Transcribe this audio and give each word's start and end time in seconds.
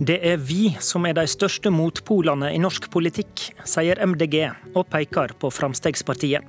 Det 0.00 0.14
er 0.24 0.38
vi 0.40 0.70
som 0.80 1.04
er 1.04 1.12
de 1.12 1.26
største 1.28 1.68
motpolene 1.68 2.48
i 2.56 2.60
norsk 2.62 2.86
politikk, 2.88 3.42
sier 3.68 3.98
MDG 4.00 4.46
og 4.72 4.86
peker 4.88 5.34
på 5.36 5.50
Fremskrittspartiet. 5.52 6.46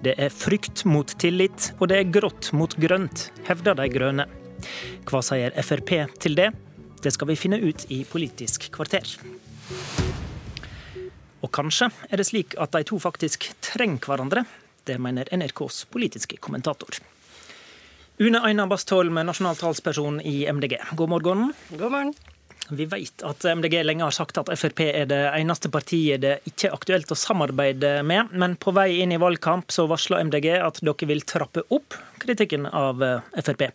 Det 0.00 0.14
er 0.16 0.32
frykt 0.32 0.86
mot 0.88 1.12
tillit, 1.20 1.66
og 1.76 1.90
det 1.90 1.98
er 1.98 2.14
grått 2.14 2.48
mot 2.56 2.72
grønt, 2.80 3.26
hevder 3.44 3.76
de 3.76 3.90
grønne. 3.92 4.24
Hva 5.04 5.20
sier 5.20 5.52
Frp 5.60 5.92
til 6.24 6.38
det? 6.38 6.46
Det 7.04 7.12
skal 7.12 7.28
vi 7.28 7.36
finne 7.36 7.58
ut 7.60 7.84
i 7.92 7.98
Politisk 8.08 8.70
kvarter. 8.72 9.12
Og 11.44 11.52
kanskje 11.52 11.90
er 12.08 12.16
det 12.22 12.28
slik 12.30 12.56
at 12.56 12.72
de 12.72 12.82
to 12.88 12.96
faktisk 13.04 13.50
trenger 13.68 14.08
hverandre. 14.08 14.46
Det 14.88 14.96
mener 14.96 15.28
NRKs 15.28 15.84
politiske 15.92 16.40
kommentator. 16.40 16.96
Une 18.16 18.40
Aina 18.40 18.64
Bastholm, 18.64 19.20
nasjonal 19.28 19.60
talsperson 19.60 20.22
i 20.24 20.48
MDG, 20.48 20.80
god 20.96 21.16
morgen. 21.18 21.48
God 21.76 21.92
morgen. 21.92 22.16
Vi 22.70 22.84
vet 22.90 23.22
at 23.24 23.44
MDG 23.44 23.80
lenge 23.84 24.04
har 24.04 24.14
sagt 24.14 24.38
at 24.40 24.50
Frp 24.58 24.82
er 24.86 25.08
det 25.08 25.20
eneste 25.38 25.70
partiet 25.72 26.20
det 26.24 26.34
ikke 26.48 26.68
er 26.68 26.76
aktuelt 26.76 27.12
å 27.14 27.18
samarbeide 27.18 27.98
med. 28.06 28.34
Men 28.36 28.56
på 28.60 28.74
vei 28.76 29.00
inn 29.02 29.14
i 29.14 29.20
valgkamp 29.20 29.72
så 29.74 29.86
varsler 29.90 30.24
MDG 30.28 30.50
at 30.60 30.82
dere 30.84 31.08
vil 31.08 31.24
trappe 31.28 31.64
opp 31.74 31.96
kritikken 32.22 32.68
av 32.68 33.00
Frp. 33.40 33.70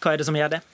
Hva 0.00 0.14
er 0.14 0.22
det 0.22 0.28
som 0.28 0.38
gjør 0.38 0.56
det? 0.56 0.64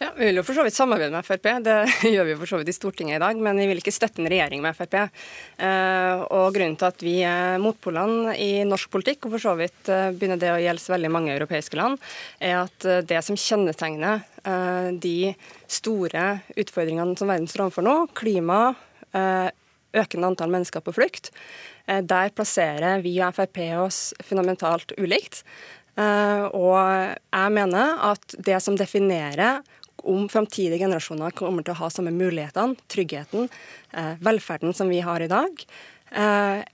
Ja, 0.00 0.14
Vi 0.16 0.24
vil 0.30 0.38
jo 0.40 0.42
for 0.48 0.56
så 0.56 0.62
vidt 0.64 0.72
samarbeide 0.72 1.12
med 1.12 1.26
Frp, 1.28 1.46
det 1.60 1.74
gjør 2.14 2.24
vi 2.24 2.34
for 2.40 2.48
så 2.48 2.56
vidt 2.56 2.70
i 2.72 2.72
Stortinget 2.72 3.18
i 3.18 3.20
dag. 3.20 3.36
Men 3.36 3.58
vi 3.60 3.66
vil 3.68 3.82
ikke 3.82 3.92
støtte 3.92 4.22
en 4.22 4.30
regjering 4.32 4.62
med 4.64 4.72
Frp. 4.72 4.94
Eh, 4.96 6.22
og 6.24 6.54
Grunnen 6.54 6.78
til 6.80 6.86
at 6.88 7.02
vi 7.04 7.18
er 7.28 7.60
motpolene 7.60 8.32
i 8.40 8.62
norsk 8.64 8.88
politikk, 8.94 9.26
og 9.28 9.34
for 9.34 9.44
så 9.44 9.52
vidt 9.58 9.90
eh, 9.92 10.06
begynner 10.16 10.40
det 10.40 10.54
å 10.54 10.62
gjelde 10.62 10.94
veldig 10.94 11.10
mange 11.12 11.34
europeiske 11.34 11.76
land, 11.76 12.00
er 12.40 12.62
at 12.62 12.86
eh, 12.88 13.02
det 13.04 13.20
som 13.26 13.36
kjennetegner 13.36 14.24
de 15.04 15.34
store 15.68 16.22
utfordringene 16.56 17.12
som 17.20 17.28
verden 17.28 17.50
står 17.50 17.66
overfor 17.66 17.84
nå, 17.84 17.96
klima, 18.16 18.70
økende 19.12 20.30
antall 20.30 20.48
mennesker 20.48 20.80
på 20.80 20.94
flukt, 20.96 21.28
der 21.84 22.32
plasserer 22.32 23.04
vi 23.04 23.12
og 23.20 23.36
Frp 23.36 23.60
oss 23.82 23.98
fundamentalt 24.24 24.94
ulikt. 24.96 25.42
Og 26.00 26.80
jeg 26.80 27.52
mener 27.52 28.00
at 28.08 28.38
det 28.40 28.62
som 28.64 28.80
definerer 28.80 29.60
om 30.08 30.28
framtidige 30.32 30.80
generasjoner 30.82 31.34
kommer 31.36 31.66
til 31.66 31.74
å 31.74 31.80
ha 31.82 31.90
samme 31.92 32.12
mulighetene, 32.14 32.78
tryggheten, 32.90 33.48
eh, 33.92 34.12
velferden 34.20 34.74
som 34.74 34.88
vi 34.88 35.00
har 35.00 35.22
i 35.22 35.30
dag, 35.30 35.64
eh, 36.12 36.64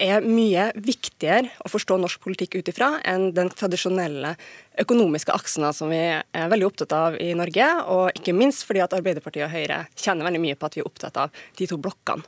er 0.00 0.24
mye 0.24 0.72
viktigere 0.74 1.50
å 1.64 1.70
forstå 1.70 1.98
norsk 2.00 2.20
politikk 2.24 2.56
ut 2.58 2.70
ifra 2.72 3.00
enn 3.04 3.32
den 3.36 3.50
tradisjonelle 3.50 4.34
økonomiske 4.82 5.34
aksen 5.34 5.68
som 5.76 5.92
vi 5.92 6.00
er 6.00 6.48
veldig 6.50 6.66
opptatt 6.66 6.92
av 6.96 7.16
i 7.20 7.32
Norge, 7.38 7.68
og 7.86 8.10
ikke 8.18 8.34
minst 8.34 8.66
fordi 8.66 8.82
at 8.82 8.96
Arbeiderpartiet 8.96 9.46
og 9.46 9.54
Høyre 9.54 9.86
kjenner 9.94 10.24
veldig 10.24 10.40
mye 10.40 10.58
på 10.58 10.66
at 10.66 10.74
vi 10.78 10.82
er 10.82 10.88
opptatt 10.88 11.16
av 11.16 11.44
de 11.56 11.66
to 11.66 11.78
blokkene. 11.78 12.24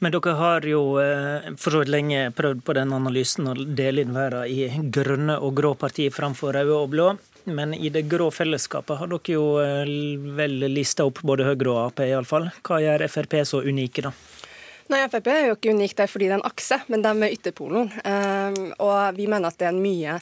Men 0.00 0.14
dere 0.14 0.32
har 0.38 0.64
jo 0.64 0.96
eh, 1.02 1.50
for 1.60 1.74
så 1.74 1.82
vidt 1.82 1.92
lenge 1.92 2.30
prøvd 2.36 2.62
på 2.64 2.76
den 2.78 2.94
analysen 2.96 3.50
å 3.50 3.54
dele 3.54 4.06
inn 4.06 4.14
verden 4.16 4.48
i 4.48 4.88
grønne 4.92 5.36
og 5.44 5.58
grå 5.58 5.74
partier 5.76 6.14
framfor 6.14 6.56
røde 6.56 6.78
og 6.78 6.88
blå. 6.94 7.10
Men 7.44 7.74
i 7.74 7.88
det 7.88 8.02
grå 8.10 8.30
fellesskapet 8.34 9.00
har 9.00 9.10
dere 9.10 9.36
jo 9.36 9.46
eh, 9.62 9.94
vel 10.36 10.58
lista 10.72 11.06
opp 11.08 11.22
både 11.26 11.48
Høyre 11.48 11.72
og 11.72 11.80
Ap, 11.86 12.04
iallfall. 12.04 12.50
Hva 12.66 12.82
gjør 12.84 13.06
Frp 13.08 13.40
så 13.48 13.62
unike, 13.64 14.04
da? 14.08 14.14
Nei, 14.90 15.04
Frp 15.06 15.28
er 15.30 15.44
jo 15.46 15.54
ikke 15.54 15.70
unik 15.70 15.92
der 16.00 16.08
fordi 16.10 16.26
det 16.26 16.34
er 16.34 16.40
en 16.40 16.48
akse, 16.48 16.80
men 16.90 17.04
de 17.04 17.10
er 17.12 17.34
ytterpolen. 17.36 17.92
Um, 18.02 18.56
og 18.82 19.14
vi 19.14 19.28
mener 19.30 19.52
at 19.52 19.60
det 19.60 19.68
er 19.68 19.70
en 19.70 19.84
mye 19.84 20.16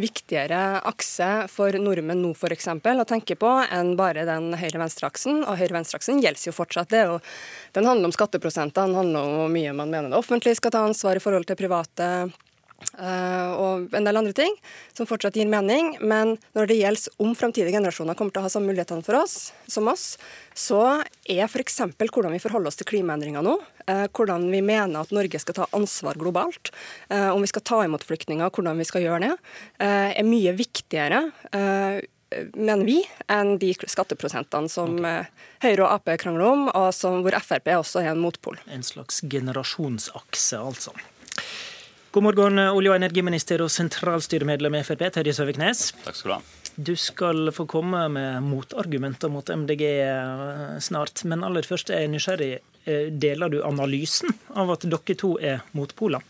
viktigere 0.00 0.60
akse 0.88 1.28
for 1.52 1.76
nordmenn 1.76 2.22
nå 2.24 2.30
f.eks. 2.32 2.70
å 2.72 3.04
tenke 3.10 3.36
på 3.36 3.50
enn 3.66 3.92
bare 4.00 4.24
den 4.24 4.54
høyre-venstre-aksen. 4.56 5.42
Og 5.44 5.60
høyre-venstre-aksen 5.60 6.24
gjelder 6.24 6.48
jo 6.48 6.56
fortsatt. 6.56 6.88
Det 6.94 7.04
jo, 7.04 7.18
den 7.76 7.90
handler 7.90 8.08
om 8.08 8.16
skatteprosenter, 8.16 8.88
den 8.88 8.96
handler 9.02 9.28
om 9.28 9.36
hvor 9.42 9.52
mye 9.58 9.76
man 9.76 9.92
mener 9.92 10.08
det 10.08 10.22
offentlige 10.22 10.56
skal 10.56 10.72
ta 10.72 10.86
ansvar 10.88 11.20
i 11.20 11.24
forhold 11.26 11.44
til 11.50 11.60
private 11.60 12.08
og 12.94 13.94
en 13.96 14.06
del 14.06 14.18
andre 14.20 14.34
ting 14.36 14.54
som 14.94 15.08
fortsatt 15.08 15.36
gir 15.38 15.48
mening. 15.50 15.94
Men 16.00 16.36
når 16.56 16.70
det 16.70 16.78
gjelder 16.78 17.24
om 17.24 17.34
framtidige 17.38 17.74
generasjoner 17.74 18.18
kommer 18.18 18.34
til 18.34 18.42
å 18.42 18.46
ha 18.46 18.52
samme 18.52 18.70
mulighetene 18.72 19.04
for 19.06 19.18
oss 19.18 19.52
som 19.70 19.88
oss, 19.90 20.14
så 20.54 20.82
er 21.26 21.44
f.eks. 21.48 21.80
hvordan 21.98 22.34
vi 22.34 22.42
forholder 22.42 22.70
oss 22.70 22.78
til 22.78 22.88
klimaendringer 22.92 23.44
nå, 23.44 23.56
uh, 23.90 24.06
hvordan 24.14 24.46
vi 24.52 24.62
mener 24.62 25.02
at 25.02 25.14
Norge 25.14 25.40
skal 25.42 25.58
ta 25.58 25.68
ansvar 25.74 26.18
globalt, 26.20 26.70
uh, 27.10 27.32
om 27.34 27.42
vi 27.42 27.50
skal 27.50 27.66
ta 27.66 27.82
imot 27.84 28.06
flyktninger, 28.06 28.52
hvordan 28.54 28.78
vi 28.78 28.86
skal 28.88 29.04
gjøre 29.04 29.22
det, 29.24 29.32
er 29.84 30.26
mye 30.26 30.52
viktigere 30.56 31.20
mener 32.54 32.84
vi, 32.86 32.98
enn 33.30 33.56
de 33.62 33.70
skatteprosentene 33.74 34.70
som 34.70 34.96
okay. 34.98 35.26
Høyre 35.64 35.86
og 35.86 35.90
Ap 35.92 36.10
krangler 36.20 36.50
om, 36.50 36.66
og 36.72 36.88
som, 36.96 37.20
hvor 37.24 37.36
Frp 37.44 37.70
også 37.76 38.02
er 38.02 38.12
en 38.12 38.22
motpol. 38.22 38.58
En 38.66 38.84
slags 38.86 39.22
generasjonsakse, 39.30 40.58
altså. 40.58 40.94
God 42.14 42.22
morgen, 42.22 42.58
olje- 42.70 42.92
og 42.92 42.94
energiminister 42.94 43.58
og 43.64 43.72
sentralstyremedlem 43.74 44.76
i 44.78 44.82
Frp, 44.86 45.00
Terje 45.16 45.32
Søviknes. 45.34 45.80
Takk 46.04 46.14
skal 46.14 46.30
Du 46.30 46.34
ha. 46.36 46.36
Du 46.76 46.92
skal 46.94 47.50
få 47.50 47.64
komme 47.66 48.04
med 48.14 48.44
motargumenter 48.46 49.32
mot 49.34 49.50
MDG 49.50 49.82
eh, 49.88 50.76
snart, 50.78 51.24
men 51.26 51.42
aller 51.42 51.66
først 51.66 51.90
er 51.90 52.04
jeg 52.04 52.12
nysgjerrig. 52.12 52.52
Eh, 52.86 53.08
deler 53.10 53.50
du 53.50 53.58
analysen 53.66 54.30
av 54.54 54.70
at 54.76 54.86
dere 54.86 55.16
to 55.18 55.32
er 55.42 55.66
motpoler? 55.74 56.22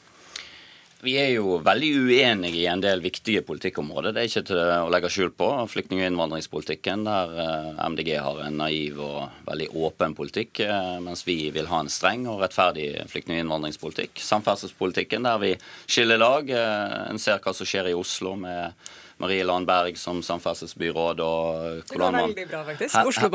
Vi 1.05 1.19
er 1.21 1.35
jo 1.35 1.59
veldig 1.61 1.89
uenige 2.07 2.63
i 2.63 2.69
en 2.71 2.81
del 2.81 3.03
viktige 3.05 3.43
politikkområder. 3.45 4.15
Det 4.15 4.23
er 4.23 4.29
ikke 4.31 4.43
til 4.49 4.61
å 4.63 4.89
legge 4.93 5.11
skjul 5.13 5.35
på. 5.37 5.49
Flyktning- 5.69 6.01
og 6.01 6.07
innvandringspolitikken, 6.09 7.03
der 7.05 7.35
eh, 7.43 7.83
MDG 7.93 8.11
har 8.25 8.41
en 8.47 8.57
naiv 8.63 9.03
og 9.05 9.45
veldig 9.45 9.67
åpen 9.85 10.17
politikk, 10.17 10.63
eh, 10.65 10.95
mens 11.05 11.27
vi 11.29 11.51
vil 11.53 11.69
ha 11.69 11.83
en 11.85 11.93
streng 11.93 12.25
og 12.31 12.41
rettferdig 12.41 12.89
flyktning- 13.13 13.37
og 13.37 13.45
innvandringspolitikk. 13.45 14.23
Samferdselspolitikken, 14.25 15.29
der 15.29 15.43
vi 15.43 15.53
skiller 15.85 16.23
lag. 16.23 16.49
Eh, 16.49 16.97
en 17.11 17.21
ser 17.21 17.43
hva 17.45 17.53
som 17.53 17.69
skjer 17.69 17.93
i 17.93 17.99
Oslo 17.99 18.33
med 18.41 18.73
Marie 19.17 19.45
Landberg 19.47 19.99
som 19.99 20.19
samferdselsbyråd 20.23 21.21
og 21.23 21.93
hvordan 21.93 22.17
man 22.17 22.33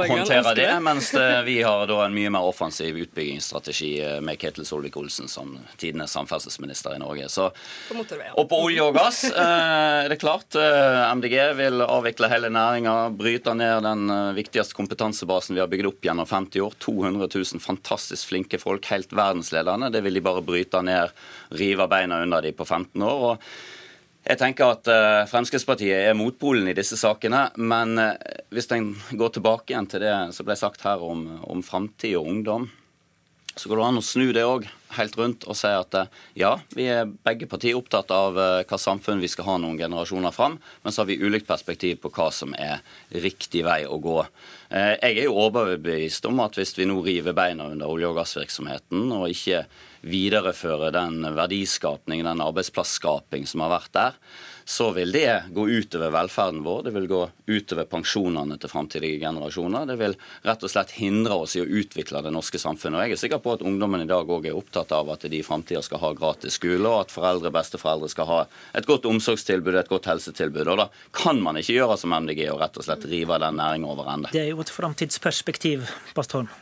håndterer 0.09 0.55
det. 0.57 0.67
Mens 0.83 1.11
vi 1.47 1.61
har 1.63 1.85
da 1.87 2.01
en 2.03 2.15
mye 2.15 2.31
mer 2.33 2.47
offensiv 2.47 2.97
utbyggingsstrategi 2.99 3.91
eh, 4.03 4.17
med 4.25 4.39
Ketil 4.41 4.67
Solvik-Olsen 4.67 5.31
som 5.31 5.55
tidenes 5.79 6.11
samferdselsminister 6.17 6.97
i 6.97 6.99
Norge. 6.99 7.29
Så, 7.31 7.47
og 8.35 8.49
på 8.51 8.61
olje 8.67 8.83
og 8.83 8.99
gass 8.99 9.23
eh, 9.29 10.03
er 10.03 10.11
det 10.11 10.19
klart. 10.19 10.51
Eh, 10.59 10.99
MDG 11.15 11.37
vil 11.61 11.85
avvikle 11.87 12.31
hele 12.31 12.51
næringa, 12.53 12.97
bryte 13.15 13.55
ned 13.55 13.87
den 13.87 14.13
viktigste 14.35 14.75
kompetansebasen 14.75 15.55
vi 15.55 15.63
har 15.63 15.71
bygd 15.71 15.93
opp 15.93 16.05
gjennom 16.09 16.27
50 16.27 16.67
år. 16.67 16.77
200 16.83 17.31
000 17.31 17.63
fantastisk 17.63 18.33
flinke 18.33 18.59
folk, 18.59 18.91
helt 18.91 19.15
verdensledende. 19.15 19.93
Det 19.95 20.03
vil 20.03 20.19
de 20.19 20.27
bare 20.27 20.43
bryte 20.45 20.83
ned, 20.83 21.15
rive 21.55 21.87
beina 21.87 22.19
under 22.25 22.43
de 22.43 22.55
på 22.55 22.67
15 22.67 23.01
år. 23.01 23.29
og 23.31 23.77
jeg 24.27 24.37
tenker 24.37 24.73
at 24.75 24.89
uh, 24.91 25.27
Fremskrittspartiet 25.29 26.09
er 26.09 26.17
motpolen 26.17 26.67
i 26.69 26.75
disse 26.77 26.97
sakene. 26.99 27.47
Men 27.55 27.95
uh, 27.97 28.11
hvis 28.53 28.69
en 28.75 28.91
går 29.15 29.37
tilbake 29.37 29.73
igjen 29.73 29.87
til 29.89 30.03
det 30.03 30.15
som 30.35 30.47
ble 30.47 30.57
sagt 30.59 30.83
her 30.85 31.01
om, 31.05 31.25
om 31.47 31.63
framtid 31.65 32.17
og 32.19 32.27
ungdom, 32.27 32.67
så 33.55 33.67
går 33.67 33.79
det 33.79 33.87
an 33.87 33.99
å 33.99 34.05
snu 34.05 34.27
det 34.35 34.43
òg 34.47 34.67
helt 34.95 35.17
rundt 35.19 35.43
og 35.49 35.57
si 35.57 35.71
at 35.71 35.95
uh, 35.97 36.11
ja, 36.37 36.51
vi 36.75 36.85
er 36.91 37.09
begge 37.25 37.47
partier 37.49 37.79
opptatt 37.79 38.11
av 38.13 38.37
hva 38.37 38.79
samfunn 38.79 39.23
vi 39.23 39.31
skal 39.31 39.47
ha 39.49 39.57
noen 39.63 39.79
generasjoner 39.79 40.35
fram, 40.35 40.59
men 40.83 40.93
så 40.93 41.01
har 41.03 41.09
vi 41.09 41.19
ulikt 41.23 41.47
perspektiv 41.49 42.01
på 42.03 42.11
hva 42.13 42.29
som 42.35 42.53
er 42.59 42.83
riktig 43.23 43.63
vei 43.67 43.81
å 43.87 43.97
gå. 44.03 44.21
Jeg 44.69 45.15
er 45.15 45.25
jo 45.25 45.39
overbevist 45.41 46.27
om 46.29 46.43
at 46.43 46.59
hvis 46.59 46.75
vi 46.77 46.85
nå 46.85 46.99
river 47.01 47.33
beina 47.33 47.71
under 47.71 47.89
olje- 47.89 48.11
og 48.11 48.19
gassvirksomheten 48.19 49.09
og 49.15 49.31
ikke 49.33 49.63
videreføre 50.01 50.91
den 50.95 51.23
verdiskapning, 51.35 52.23
den 52.23 52.43
arbeidsplassskaping 52.43 53.47
som 53.49 53.65
har 53.65 53.73
vært 53.77 53.93
der, 53.95 54.21
så 54.69 54.91
vil 54.93 55.09
det 55.09 55.49
gå 55.49 55.63
utover 55.65 56.11
velferden 56.13 56.61
vår. 56.61 56.83
Det 56.85 56.91
vil 56.93 57.07
gå 57.09 57.19
utover 57.49 57.87
pensjonene 57.89 58.53
til 58.61 58.69
framtidige 58.69 59.17
generasjoner. 59.23 59.87
Det 59.89 59.95
vil 59.97 60.13
rett 60.45 60.65
og 60.65 60.69
slett 60.69 60.93
hindre 60.99 61.39
oss 61.41 61.55
i 61.57 61.63
å 61.63 61.65
utvikle 61.65 62.21
det 62.21 62.29
norske 62.35 62.61
samfunnet. 62.61 62.99
Og 62.99 63.07
jeg 63.07 63.17
er 63.17 63.21
sikker 63.23 63.41
på 63.41 63.55
at 63.57 63.65
ungdommen 63.65 64.05
i 64.05 64.09
dag 64.09 64.29
òg 64.29 64.45
er 64.45 64.59
opptatt 64.59 64.93
av 64.93 65.09
at 65.09 65.25
de 65.25 65.41
i 65.41 65.45
framtida 65.45 65.81
skal 65.81 66.03
ha 66.03 66.13
gratis 66.13 66.59
skole, 66.61 66.85
og 66.85 67.07
at 67.07 67.15
foreldre 67.15 67.49
besteforeldre 67.55 68.13
skal 68.13 68.29
ha 68.29 68.39
et 68.77 68.85
godt 68.85 69.09
omsorgstilbud, 69.09 69.73
et 69.73 69.89
godt 69.89 70.11
helsetilbud. 70.11 70.67
Og 70.67 70.83
da 70.83 70.89
kan 71.17 71.41
man 71.41 71.57
ikke 71.57 71.79
gjøre 71.79 71.97
som 71.97 72.13
MDG 72.13 72.45
og 72.53 72.61
rett 72.61 72.77
og 72.77 72.85
slett 72.85 73.09
rive 73.09 73.41
den 73.41 73.57
næringa 73.57 73.89
over 73.89 74.13
ende. 74.13 74.35
Det 74.37 74.45
er 74.45 74.51
jo 74.53 74.61
et 74.61 74.77
framtidsperspektiv, 74.77 75.89
Bastholm. 76.13 76.53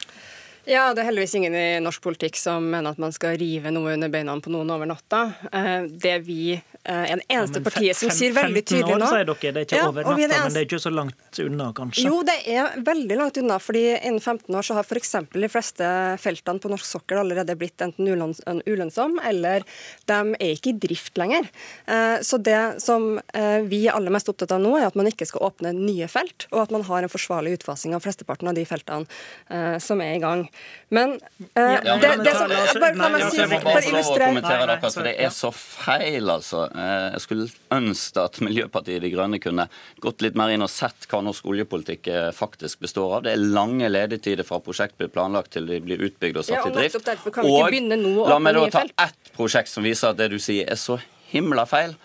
Ja, 0.68 0.90
det 0.92 1.00
er 1.00 1.08
heldigvis 1.08 1.36
ingen 1.40 1.54
i 1.56 1.68
norsk 1.80 2.02
politikk 2.04 2.36
som 2.36 2.66
mener 2.68 2.92
at 2.92 3.00
man 3.00 3.14
skal 3.16 3.38
rive 3.40 3.72
noe 3.72 3.94
under 3.96 4.12
beina 4.12 4.34
på 4.44 4.52
noen 4.52 4.72
over 4.74 4.90
natta. 4.90 5.30
Eh, 5.48 5.86
det 5.88 6.18
vi 6.28 6.58
er 6.88 7.20
det 7.20 7.26
eneste 7.28 7.60
ja, 7.60 7.64
partiet 7.66 8.00
som 8.00 8.12
sier 8.16 8.32
veldig 8.36 8.64
tydelig 8.64 8.96
nå 8.96 9.08
15 9.08 9.08
år, 9.08 9.12
sier 9.12 9.28
dere. 9.28 9.54
Det 9.54 9.62
er 9.62 9.66
ikke 9.68 9.80
ja, 9.80 9.88
over 9.88 10.06
natta, 10.08 10.24
eneste... 10.24 10.42
men 10.44 10.56
det 10.56 10.62
er 10.62 10.68
ikke 10.68 10.80
så 10.80 10.92
langt 10.92 11.40
unna, 11.44 11.68
kanskje? 11.76 12.04
Jo, 12.08 12.20
det 12.28 12.36
er 12.52 12.78
veldig 12.88 13.18
langt 13.20 13.40
unna. 13.42 13.60
fordi 13.64 13.84
innen 13.96 14.20
15 14.20 14.56
år 14.60 14.68
så 14.68 14.78
har 14.78 14.88
f.eks. 14.88 15.16
de 15.34 15.50
fleste 15.52 15.92
feltene 16.24 16.64
på 16.64 16.72
norsk 16.72 16.88
sokkel 16.88 17.22
allerede 17.22 17.58
blitt 17.60 17.84
enten 17.84 18.08
ulønnsomme, 18.08 19.24
eller 19.28 19.66
de 20.08 20.20
er 20.36 20.54
ikke 20.54 20.74
i 20.74 20.78
drift 20.88 21.20
lenger. 21.20 21.48
Eh, 21.88 22.20
så 22.28 22.40
det 22.44 22.60
som 22.84 23.18
eh, 23.20 23.60
vi 23.68 23.86
er 23.88 23.96
aller 23.96 24.14
mest 24.14 24.32
opptatt 24.32 24.56
av 24.56 24.64
nå, 24.64 24.76
er 24.80 24.88
at 24.88 25.00
man 25.00 25.12
ikke 25.12 25.28
skal 25.28 25.48
åpne 25.50 25.76
nye 25.76 26.08
felt, 26.12 26.48
og 26.54 26.66
at 26.66 26.76
man 26.76 26.88
har 26.88 27.04
en 27.04 27.12
forsvarlig 27.12 27.58
utfasing 27.60 27.96
av 27.96 28.04
flesteparten 28.04 28.52
av 28.52 28.56
de 28.56 28.68
feltene 28.68 29.80
som 29.84 30.00
er 30.04 30.16
i 30.16 30.22
gang. 30.22 30.46
Men, 30.90 31.10
uh, 31.12 31.48
ja, 31.60 31.98
det, 31.98 32.24
det, 32.24 32.32
som 32.32 32.50
bare, 32.80 32.96
La 32.96 33.10
meg 33.12 33.24
si, 33.28 33.42
for 33.44 33.66
å 33.68 33.82
illustrere 33.90 34.68
det, 34.70 34.78
for 34.86 35.04
det 35.04 35.14
er 35.20 35.34
så 35.36 35.50
feil, 35.52 36.30
altså. 36.32 36.62
Eh, 36.72 37.08
jeg 37.18 37.24
skulle 37.26 37.48
ønske 37.76 38.24
at 38.24 38.40
Miljøpartiet 38.40 39.04
De 39.04 39.12
Grønne 39.12 39.40
kunne 39.44 39.66
gått 40.04 40.24
litt 40.24 40.40
mer 40.40 40.54
inn 40.56 40.64
og 40.64 40.72
sett 40.72 41.10
hva 41.12 41.20
norsk 41.28 41.50
oljepolitikk 41.52 42.08
eh, 42.14 42.30
faktisk 42.36 42.86
består 42.88 43.18
av. 43.18 43.26
Det 43.28 43.36
er 43.36 43.44
lange 43.44 43.92
ledetider 43.92 44.48
fra 44.48 44.62
prosjekt 44.64 44.96
blir 45.02 45.12
planlagt 45.12 45.58
til 45.58 45.68
de 45.68 45.82
blir 45.84 46.08
utbygd 46.08 46.40
og 46.40 46.48
satt 46.48 46.62
ja, 46.62 46.64
og 46.64 46.72
i 46.72 46.80
drift. 46.80 47.12
Og 47.44 48.32
la 48.32 48.40
meg 48.40 48.56
da 48.56 48.66
ta 48.80 48.86
ett 49.10 49.36
prosjekt 49.36 49.74
som 49.74 49.84
viser 49.84 50.16
at 50.16 50.24
det 50.24 50.32
du 50.32 50.40
sier 50.40 50.72
er 50.72 50.80
så 50.80 51.02
himla 51.34 51.68
feil. 51.68 51.98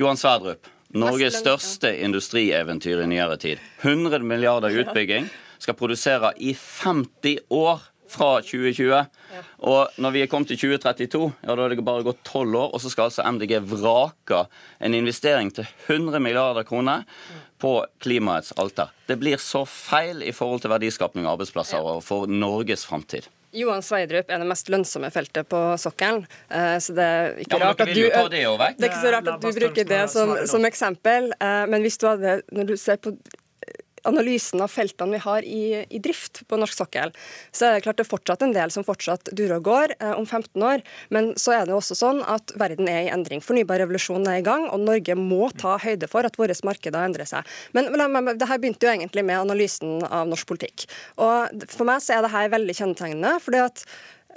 Johan 0.00 0.16
Sverdrup. 0.16 0.64
Norges 0.96 1.36
største 1.38 1.92
industrieventyr 2.02 3.04
i 3.04 3.12
nyere 3.12 3.36
tid. 3.38 3.60
100 3.84 4.24
milliarder 4.24 4.74
utbygging. 4.80 5.28
Skal 5.60 5.76
produsere 5.76 6.32
i 6.40 6.54
50 6.56 7.44
år 7.52 7.84
fra 8.10 8.30
2020. 8.42 9.04
Og 9.70 10.00
når 10.02 10.14
vi 10.14 10.22
er 10.24 10.30
kommet 10.30 10.50
til 10.50 10.60
2032, 10.60 11.30
ja, 11.46 11.56
da 11.56 11.66
er 11.66 11.74
det 11.74 11.86
bare 11.86 12.06
gått 12.06 12.22
tolv 12.26 12.58
år, 12.58 12.70
og 12.74 12.82
så 12.82 12.92
skal 12.92 13.08
altså 13.08 13.26
MDG 13.26 13.58
vrake 13.70 14.44
en 14.80 14.96
investering 14.96 15.52
til 15.54 15.68
100 15.86 16.22
milliarder 16.22 16.66
kroner 16.68 17.06
på 17.60 17.74
klimaets 18.00 18.54
alter. 18.60 18.92
Det 19.06 19.18
blir 19.20 19.40
så 19.42 19.66
feil 19.68 20.24
i 20.24 20.32
forhold 20.32 20.64
til 20.64 20.72
verdiskapning 20.72 21.28
av 21.28 21.36
arbeidsplasser 21.36 21.84
og 21.84 22.00
for 22.04 22.30
Norges 22.30 22.86
framtid. 22.88 23.28
Johan 23.52 23.82
Sverdrup 23.82 24.30
er 24.30 24.38
det 24.38 24.46
mest 24.46 24.68
lønnsomme 24.70 25.10
feltet 25.10 25.48
på 25.50 25.58
sokkelen. 25.82 26.22
Eh, 26.48 26.76
så 26.78 26.94
det 26.94 27.06
er 27.06 27.32
ikke 27.42 27.58
ja, 27.58 27.64
rart 27.64 27.82
at 27.82 27.90
du, 27.90 28.02
det, 28.06 28.30
det 28.30 28.42
er 28.46 28.90
ikke 28.92 29.02
så 29.02 29.12
rart 29.16 29.30
at 29.32 29.42
du 29.42 29.48
bruker 29.58 29.88
det 29.90 30.02
som, 30.12 30.36
som 30.46 30.66
eksempel. 30.68 31.32
Eh, 31.34 31.64
men 31.72 31.82
hvis 31.82 31.98
du 31.98 32.06
hadde, 32.06 32.36
når 32.54 32.70
du 32.70 32.76
ser 32.78 33.00
på 33.02 33.16
analysen 34.08 34.62
av 34.64 34.72
feltene 34.72 35.16
vi 35.16 35.22
har 35.24 35.46
i, 35.46 35.62
i, 35.88 36.00
drift 36.02 36.42
på 36.48 36.58
norsk 36.60 36.76
sokkel, 36.76 37.12
så 37.52 37.66
er 37.66 37.76
det 37.76 37.84
klart 37.84 38.00
det 38.00 38.06
er 38.06 38.10
fortsatt 38.10 38.44
en 38.46 38.54
del 38.54 38.72
som 38.74 38.86
fortsatt 38.86 39.32
durer 39.32 39.58
og 39.58 39.66
går 39.68 39.94
eh, 39.98 40.14
om 40.14 40.26
15 40.26 40.66
år. 40.66 40.84
Men 41.14 41.32
så 41.40 41.56
er 41.56 41.66
det 41.68 41.76
også 41.76 41.98
sånn 41.98 42.22
at 42.28 42.54
verden 42.60 42.88
er 42.90 43.06
i 43.06 43.12
endring. 43.12 43.42
Fornybarrevolusjonen 43.44 44.28
er 44.30 44.40
i 44.40 44.46
gang, 44.46 44.68
og 44.70 44.84
Norge 44.84 45.16
må 45.18 45.50
ta 45.60 45.76
høyde 45.82 46.10
for 46.10 46.26
at 46.26 46.38
våre 46.40 46.56
markeder 46.66 47.06
endrer 47.06 47.28
seg. 47.28 47.46
Men, 47.76 47.90
det 48.36 48.48
her 48.48 48.60
begynte 48.60 48.86
jo 48.86 48.92
egentlig 48.92 49.24
med 49.26 49.40
analysen 49.40 50.00
av 50.06 50.28
norsk 50.30 50.48
politikk. 50.50 50.86
Og 51.20 51.66
For 51.70 51.88
meg 51.88 52.02
så 52.04 52.16
er 52.16 52.24
det 52.24 52.34
her 52.34 52.50
veldig 52.52 52.76
kjennetegnende. 52.76 53.36
fordi 53.40 53.62
at 53.64 53.84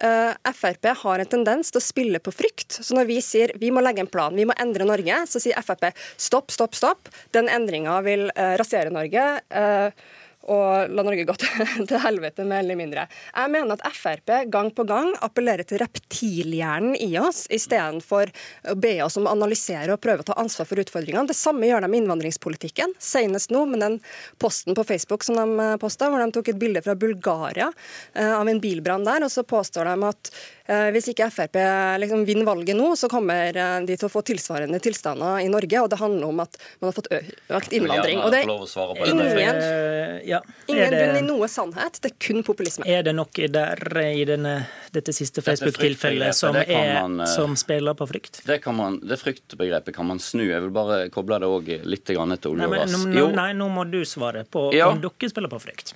Uh, 0.02 0.34
Frp 0.56 0.90
har 1.04 1.22
en 1.22 1.30
tendens 1.30 1.70
til 1.72 1.80
å 1.80 1.84
spille 1.84 2.22
på 2.24 2.34
frykt. 2.34 2.80
Så 2.82 2.98
når 2.98 3.08
vi 3.12 3.20
sier 3.24 3.54
vi 3.62 3.70
må 3.74 3.84
legge 3.84 4.04
en 4.04 4.12
plan, 4.12 4.34
vi 4.36 4.48
må 4.50 4.56
endre 4.60 4.88
Norge, 4.90 5.22
så 5.30 5.42
sier 5.44 5.60
Frp 5.64 5.92
stopp, 6.18 6.52
stopp, 6.54 6.76
stopp. 6.78 7.14
Den 7.36 7.52
endringa 7.52 8.00
vil 8.06 8.28
uh, 8.34 8.54
rasere 8.60 8.94
Norge. 8.94 9.28
Uh, 9.54 10.22
og 10.52 10.92
la 10.92 11.06
Norge 11.06 11.26
gå 11.28 11.36
til, 11.42 12.00
helvete, 12.04 12.46
mer 12.48 12.64
eller 12.64 12.80
mindre. 12.80 13.06
Jeg 13.32 13.52
mener 13.54 13.78
at 13.78 13.96
Frp 13.96 14.34
gang 14.52 14.72
på 14.76 14.86
gang 14.90 15.12
appellerer 15.24 15.68
til 15.68 15.80
reptilhjernen 15.84 16.98
i 17.00 17.12
oss, 17.22 17.46
istedenfor 17.54 18.32
å 18.72 18.76
be 18.80 18.96
oss 19.06 19.18
om 19.20 19.30
å 19.30 19.36
analysere 19.36 19.94
og 19.94 20.02
prøve 20.04 20.26
å 20.26 20.30
ta 20.32 20.38
ansvar 20.42 20.68
for 20.70 20.82
utfordringene. 20.84 21.30
Det 21.30 21.38
samme 21.38 21.70
gjør 21.70 21.86
de 21.86 21.92
med 21.94 22.04
innvandringspolitikken. 22.04 22.96
Senest 23.00 23.54
nå 23.54 23.66
med 23.70 23.84
den 23.86 24.00
posten 24.42 24.76
på 24.76 24.86
Facebook 24.88 25.24
som 25.26 25.40
de 25.40 25.70
posta, 25.82 26.10
hvor 26.12 26.24
de 26.24 26.36
tok 26.36 26.52
et 26.52 26.60
bilde 26.60 26.84
fra 26.84 26.98
Bulgaria 27.00 27.70
av 28.14 28.50
en 28.50 28.62
bilbrann 28.64 29.08
der, 29.08 29.26
og 29.26 29.32
så 29.32 29.46
påstår 29.48 29.92
de 29.94 30.12
at 30.12 30.34
Eh, 30.64 30.90
hvis 30.96 31.10
ikke 31.12 31.28
Frp 31.28 31.58
liksom 32.00 32.22
vinner 32.24 32.48
valget 32.48 32.78
nå, 32.78 32.94
så 32.96 33.10
kommer 33.12 33.52
eh, 33.52 33.80
de 33.84 33.98
til 34.00 34.08
å 34.08 34.12
få 34.12 34.22
tilsvarende 34.24 34.80
tilstander 34.84 35.42
i 35.44 35.50
Norge. 35.52 35.82
Og 35.84 35.90
det 35.92 36.00
handler 36.00 36.30
om 36.30 36.40
at 36.44 36.56
man 36.80 36.90
har 36.90 36.96
fått 36.96 37.10
økt 37.12 37.76
innvandring. 37.76 38.22
Og 38.24 38.32
det 38.32 38.44
er 38.44 39.12
ingen, 39.12 40.33
ja, 40.34 40.42
ingen 40.68 40.96
bunn 40.96 41.20
i 41.20 41.24
noe 41.26 41.50
sannhet. 41.52 42.00
Det 42.04 42.12
er 42.12 42.18
kun 42.28 42.44
populisme. 42.46 42.88
Er 42.90 43.06
det 43.08 43.16
noe 43.16 43.50
der 43.54 43.82
i 44.04 44.26
denne, 44.28 44.56
dette 44.96 45.16
siste 45.16 45.44
Facebook-tilfellet 45.46 46.38
som, 46.38 46.58
man, 46.58 47.20
eh, 47.24 47.30
som, 47.32 47.58
spiller 47.60 47.98
på 47.98 48.10
frykt? 48.10 48.44
Det, 48.48 48.60
kan 48.66 48.78
man, 48.78 49.00
det 49.06 49.20
fryktbegrepet 49.22 49.96
kan 49.96 50.10
man 50.10 50.22
snu. 50.24 50.46
Jeg 50.50 50.66
vil 50.66 50.74
bare 50.76 51.06
koble 51.14 51.40
det 51.42 51.50
òg 51.50 51.74
litt 51.88 52.06
til 52.08 52.22
olje 52.22 52.40
og 52.44 52.78
gass. 52.78 53.00
Nei, 53.08 53.26
nei, 53.38 53.50
nå 53.58 53.72
må 53.74 53.88
du 53.90 54.02
svare 54.08 54.46
på 54.46 54.70
ja. 54.76 54.92
om 54.92 55.02
dere 55.04 55.34
spiller 55.34 55.52
på 55.52 55.62
frykt. 55.64 55.96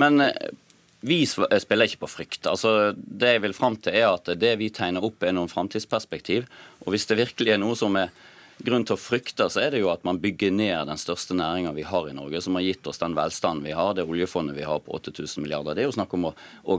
Men 0.00 0.20
vi 1.00 1.22
eh, 1.22 1.58
spiller 1.58 1.88
ikke 1.88 2.04
på 2.04 2.10
frykt. 2.14 2.46
Altså, 2.46 2.92
det 2.96 3.36
jeg 3.36 3.44
vil 3.46 3.56
fram 3.56 3.76
til 3.80 3.96
er 3.96 4.10
at 4.12 4.32
det 4.40 4.56
vi 4.60 4.70
tegner 4.74 5.04
opp, 5.04 5.22
er 5.24 5.34
noen 5.36 5.50
framtidsperspektiv. 5.50 6.48
Og 6.84 6.94
hvis 6.94 7.08
det 7.08 7.20
virkelig 7.20 7.54
er 7.54 7.62
noe 7.62 7.78
som 7.78 7.96
er 8.00 8.12
grunn 8.66 8.84
til 8.86 8.96
å 8.96 9.00
frykte, 9.00 9.48
så 9.52 9.62
er 9.64 9.74
det 9.74 9.82
jo 9.82 9.90
at 9.92 10.04
man 10.06 10.20
bygger 10.22 10.52
ned 10.54 10.90
den 10.90 11.00
største 11.00 11.36
næringa 11.38 11.72
vi 11.76 11.86
har 11.88 12.10
i 12.10 12.16
Norge, 12.16 12.42
som 12.44 12.58
har 12.58 12.66
gitt 12.66 12.86
oss 12.86 13.02
den 13.02 13.16
velstanden 13.18 13.66
vi 13.66 13.76
har, 13.76 13.94
det 13.94 14.06
oljefondet 14.08 14.56
vi 14.56 14.68
har 14.68 14.82
på 14.84 14.94
8000 14.98 15.44
milliarder. 15.44 15.76
Det 15.76 15.84
er 15.84 15.90
jo 15.90 15.98
snakk 15.98 16.14
om 16.18 16.30
å 16.30 16.78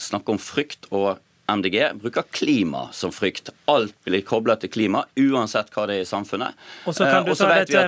snakke 0.00 0.34
om 0.34 0.40
frykt 0.42 0.90
og 0.90 1.14
MDG 1.46 1.94
bruker 1.94 2.22
klima 2.30 2.88
som 2.92 3.12
frykt. 3.12 3.50
Alt 3.64 3.92
blir 4.04 4.22
koblet 4.24 4.62
til 4.64 4.70
klima, 4.72 5.02
uansett 5.20 5.68
hva 5.74 5.84
det 5.90 5.98
er 5.98 6.06
i 6.06 6.08
samfunnet. 6.08 6.56
Og 6.88 6.96
så 6.96 7.04
kan 7.04 7.26
du 7.26 7.34
ta 7.36 7.50
dette, 7.52 7.82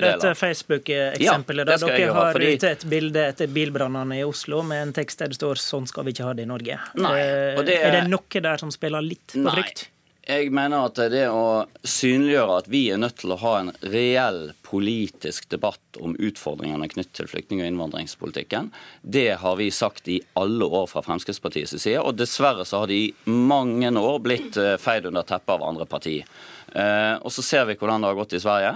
dette 0.00 0.32
Facebook-eksempelet. 0.40 1.72
Ja, 1.74 1.76
Dere 1.84 2.14
har 2.16 2.32
fordi... 2.32 2.54
ute 2.56 2.70
et 2.72 2.86
bilde 2.88 3.26
etter 3.28 3.50
bilbrannene 3.52 4.22
i 4.22 4.24
Oslo 4.24 4.62
med 4.64 4.86
en 4.86 4.94
tekst 4.96 5.20
der 5.20 5.34
det 5.34 5.36
står 5.36 5.60
'sånn 5.60 5.88
skal 5.90 6.08
vi 6.08 6.16
ikke 6.16 6.30
ha 6.30 6.32
det 6.32 6.48
i 6.48 6.48
Norge'. 6.48 6.80
Nei, 6.96 7.12
eh, 7.20 7.60
det 7.60 7.76
er... 7.76 7.92
det 7.98 8.02
noe 8.08 8.42
der 8.48 8.64
som 8.64 8.72
spiller 8.72 9.04
litt 9.04 9.36
på 9.36 9.52
frykt? 9.52 9.90
Jeg 10.26 10.48
mener 10.50 10.88
at 10.88 10.98
det 11.12 11.28
å 11.30 11.68
synliggjøre 11.86 12.54
at 12.58 12.66
vi 12.66 12.80
er 12.90 12.98
nødt 12.98 13.20
til 13.20 13.30
å 13.30 13.38
ha 13.38 13.52
en 13.60 13.68
reell 13.92 14.40
politisk 14.66 15.46
debatt 15.52 16.00
om 16.02 16.16
utfordringene 16.18 16.88
knyttet 16.90 17.20
til 17.20 17.28
flyktning- 17.30 17.62
og 17.62 17.68
innvandringspolitikken, 17.70 18.72
det 19.06 19.38
har 19.38 19.54
vi 19.60 19.68
sagt 19.70 20.10
i 20.10 20.18
alle 20.34 20.66
år 20.66 20.88
fra 20.90 21.04
Fremskrittspartiets 21.06 21.76
side. 21.78 22.02
Og 22.02 22.18
dessverre 22.18 22.66
så 22.66 22.82
har 22.82 22.90
det 22.90 22.98
i 22.98 23.14
mange 23.30 23.92
år 23.94 24.18
blitt 24.24 24.58
eh, 24.58 24.74
feid 24.82 25.06
under 25.06 25.22
teppet 25.22 25.54
av 25.54 25.62
andre 25.68 25.86
partier. 25.86 26.26
Eh, 26.74 27.14
og 27.22 27.30
så 27.30 27.46
ser 27.46 27.70
vi 27.70 27.78
hvordan 27.78 28.02
det 28.02 28.10
har 28.10 28.18
gått 28.18 28.34
i 28.34 28.42
Sverige. 28.42 28.74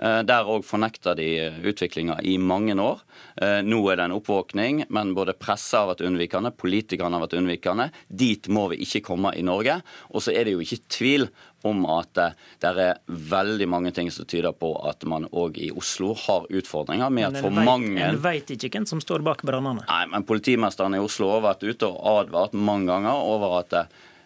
Eh, 0.00 0.20
der 0.24 0.48
òg 0.48 0.64
fornekter 0.64 1.16
de 1.18 1.28
utviklinga 1.68 2.20
i 2.24 2.38
mange 2.40 2.72
år. 2.80 3.02
Eh, 3.36 3.60
nå 3.66 3.82
er 3.92 4.00
det 4.00 4.06
en 4.08 4.16
oppvåkning, 4.16 4.86
men 4.88 5.12
både 5.16 5.36
pressa 5.36 5.82
har 5.82 5.90
vært 5.92 6.06
unnvikende, 6.08 6.54
politikerne 6.56 7.18
har 7.18 7.26
vært 7.26 7.36
unnvikende. 7.36 7.90
Dit 8.08 8.48
må 8.48 8.70
vi 8.72 8.80
ikke 8.86 9.04
komme 9.10 9.34
i 9.36 9.44
Norge. 9.44 9.80
Og 10.14 10.24
så 10.24 10.32
er 10.32 10.48
det 10.48 10.56
jo 10.56 10.64
ikke 10.64 10.80
tvil 10.88 11.28
om 11.68 11.84
at 11.92 12.16
eh, 12.16 12.36
det 12.62 12.72
er 12.72 13.00
veldig 13.06 13.68
mange 13.68 13.92
ting 13.96 14.08
som 14.14 14.24
tyder 14.24 14.56
på 14.56 14.72
at 14.88 15.04
man 15.04 15.28
òg 15.36 15.60
i 15.60 15.68
Oslo 15.76 16.14
har 16.16 16.48
utfordringer 16.48 17.12
med 17.12 17.28
at 17.28 17.42
for 17.44 17.52
vet, 17.52 17.66
mange 17.68 18.00
En 18.00 18.22
veit 18.24 18.48
ikke 18.56 18.72
hvem 18.72 18.88
som 18.88 19.02
står 19.04 19.24
bak 19.26 19.44
brannene? 19.44 19.84
Nei, 19.84 20.04
men 20.14 20.24
politimesteren 20.24 20.96
i 20.96 21.02
Oslo 21.02 21.34
har 21.34 21.44
vært 21.50 21.66
ute 21.68 21.90
og 21.90 22.24
advart 22.24 22.56
mange 22.56 22.88
ganger 22.88 23.20
over 23.20 23.60
at 23.60 23.76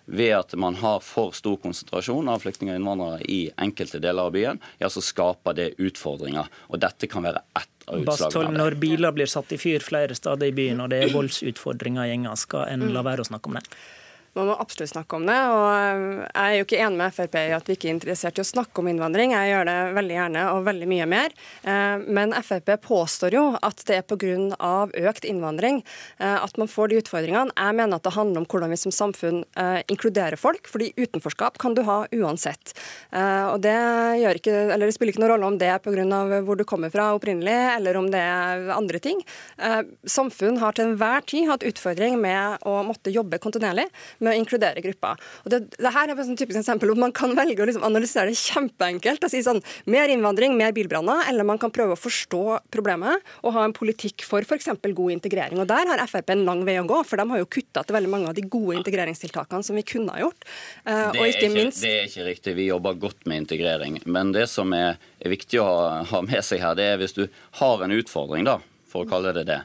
ved 0.05 0.35
at 0.37 0.55
man 0.61 0.77
har 0.81 1.01
for 1.05 1.33
stor 1.37 1.57
konsentrasjon 1.63 2.29
av 2.29 2.43
flyktninger 2.45 2.77
og 2.77 2.81
innvandrere 2.81 3.25
i 3.31 3.41
enkelte 3.57 4.01
deler 4.03 4.29
av 4.29 4.35
byen, 4.37 4.61
ja, 4.79 4.91
så 4.93 5.03
skaper 5.05 5.57
det 5.57 5.71
utfordringer. 5.81 6.51
Og 6.69 6.81
dette 6.83 7.09
kan 7.11 7.25
være 7.25 7.45
ett 7.57 7.89
utslagene. 7.89 8.57
Når 8.59 8.79
biler 8.81 9.17
blir 9.17 9.31
satt 9.31 9.53
i 9.55 9.61
fyr 9.61 9.85
flere 9.85 10.17
steder 10.17 10.53
i 10.53 10.57
byen 10.57 10.85
og 10.85 10.93
det 10.93 11.03
er 11.05 11.15
voldsutfordringer 11.15 12.07
i 12.09 12.15
gjenger, 12.15 12.41
skal 12.41 12.69
en 12.73 12.89
la 12.95 13.05
være 13.07 13.25
å 13.25 13.31
snakke 13.33 13.51
om 13.51 13.61
det? 13.61 13.65
Man 14.35 14.49
må 14.51 14.55
absolutt 14.59 14.91
snakke 14.91 15.15
om 15.15 15.27
det. 15.29 15.37
og 15.47 15.65
Jeg 16.27 16.43
er 16.43 16.55
jo 16.59 16.65
ikke 16.67 16.79
enig 16.83 16.99
med 16.99 17.15
Frp 17.15 17.37
i 17.39 17.53
at 17.55 17.69
vi 17.71 17.77
ikke 17.77 17.87
er 17.87 17.95
interessert 17.95 18.39
i 18.41 18.43
å 18.43 18.47
snakke 18.49 18.83
om 18.83 18.89
innvandring. 18.91 19.31
Jeg 19.31 19.53
gjør 19.53 19.69
det 19.69 19.77
veldig 19.95 20.17
gjerne 20.17 20.43
og 20.51 20.65
veldig 20.67 20.89
mye 20.91 21.07
mer. 21.11 21.37
Eh, 21.63 22.03
men 22.19 22.35
Frp 22.43 22.73
påstår 22.83 23.37
jo 23.39 23.45
at 23.63 23.85
det 23.87 24.01
er 24.01 24.03
pga. 24.03 24.33
økt 25.05 25.27
innvandring 25.29 25.83
eh, 26.19 26.39
at 26.41 26.59
man 26.59 26.71
får 26.71 26.91
de 26.91 26.99
utfordringene. 27.03 27.55
Jeg 27.55 27.77
mener 27.79 28.01
at 28.01 28.09
det 28.09 28.15
handler 28.17 28.43
om 28.43 28.49
hvordan 28.51 28.75
vi 28.75 28.81
som 28.81 28.95
samfunn 28.95 29.45
eh, 29.55 29.81
inkluderer 29.95 30.37
folk, 30.41 30.67
fordi 30.67 30.91
utenforskap 30.99 31.61
kan 31.63 31.79
du 31.79 31.85
ha 31.87 32.03
uansett. 32.11 32.75
Og 33.15 33.61
det, 33.63 33.75
ikke, 34.39 34.75
det 34.81 34.91
spiller 34.95 35.13
ikke 35.13 35.23
noen 35.23 35.33
rolle 35.35 35.49
om 35.53 35.57
det 35.61 35.69
er 35.71 35.83
pga. 35.83 36.41
hvor 36.43 36.59
du 36.59 36.65
kommer 36.67 36.91
fra 36.91 37.13
opprinnelig, 37.15 37.55
eller 37.77 37.97
om 37.97 38.11
det 38.11 38.19
er 38.19 38.71
andre 38.75 38.99
ting. 38.99 39.21
Samfunn 40.07 40.59
har 40.59 40.75
til 40.75 40.89
enhver 40.89 41.23
tid 41.29 41.47
hatt 41.49 41.67
utfordring 41.67 42.19
med 42.21 42.65
å 42.67 42.81
måtte 42.87 43.13
jobbe 43.15 43.39
kontinuerlig 43.43 43.87
med 44.25 44.35
å 44.35 44.41
inkludere 44.41 44.83
grupper. 44.85 45.21
Og 45.45 45.53
det, 45.53 45.61
det 45.77 45.93
her 45.95 46.09
er 46.09 46.17
et 46.17 46.29
sånn 46.29 46.39
typisk 46.41 46.61
eksempel 46.61 46.91
hvor 46.91 47.01
man 47.01 47.15
kan 47.15 47.35
velge 47.37 47.63
å 47.63 47.69
liksom 47.69 47.87
analysere 47.87 48.33
det 48.33 48.41
kjempeenkelt 48.41 49.25
og 49.25 49.33
si 49.33 49.43
sånn 49.45 49.63
mer 49.91 50.13
innvandring, 50.13 50.57
mer 50.59 50.75
bilbranner, 50.77 51.27
eller 51.31 51.47
man 51.47 51.61
kan 51.61 51.73
prøve 51.75 51.97
å 51.97 52.01
forstå 52.01 52.43
problemet 52.75 53.23
og 53.43 53.57
ha 53.57 53.67
en 53.67 53.77
politikk 53.77 54.25
for 54.27 54.45
f.eks. 54.45 54.71
god 54.85 55.15
integrering. 55.17 55.61
Og 55.63 55.69
Der 55.71 55.91
har 55.91 56.03
Frp 56.09 56.35
en 56.35 56.45
lang 56.47 56.65
vei 56.67 56.77
å 56.81 56.87
gå, 56.89 57.01
for 57.07 57.21
de 57.21 57.27
har 57.31 57.41
jo 57.43 57.51
kutta 57.57 57.85
til 57.85 57.97
veldig 57.97 58.13
mange 58.13 58.31
av 58.31 58.37
de 58.37 58.45
gode 58.49 58.79
integreringstiltakene 58.81 59.67
som 59.67 59.79
vi 59.79 59.87
kunne 59.87 60.15
ha 60.15 60.23
gjort. 60.25 60.47
Uh, 60.85 61.11
det, 61.15 61.23
er 61.23 61.33
ikke, 61.33 61.51
minst... 61.55 61.83
det 61.85 61.95
er 61.95 62.07
ikke 62.11 62.29
riktig. 62.29 62.57
Vi 62.59 62.69
jobber 62.69 63.01
godt 63.01 63.27
med 63.31 63.45
integrering. 63.45 64.01
Men 64.05 64.35
det 64.37 64.47
som 64.53 64.73
er, 64.77 65.01
er 65.21 65.35
viktig 65.35 65.61
å 65.63 65.69
ha 66.11 66.23
med 66.27 66.45
seg 66.47 66.63
her, 66.65 66.77
det 66.79 66.91
er 66.93 67.01
hvis 67.01 67.17
du 67.17 67.27
har 67.61 67.85
en 67.85 67.95
utfordring, 67.95 68.47
da, 68.49 68.59
for 68.91 69.05
å 69.05 69.11
kalle 69.11 69.35
det 69.37 69.49
det 69.51 69.63